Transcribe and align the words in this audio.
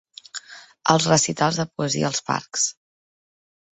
Els 0.93 1.05
recitals 1.11 1.61
de 1.61 1.67
Poesia 1.75 2.11
als 2.13 2.23
parcs. 2.31 2.67